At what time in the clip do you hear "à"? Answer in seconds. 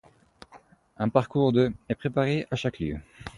2.49-2.55